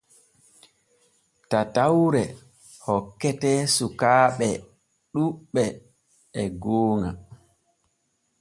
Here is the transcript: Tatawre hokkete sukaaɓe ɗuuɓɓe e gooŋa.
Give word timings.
Tatawre 1.49 2.23
hokkete 2.85 3.51
sukaaɓe 3.75 4.49
ɗuuɓɓe 5.11 5.63
e 6.41 6.43
gooŋa. 6.61 7.09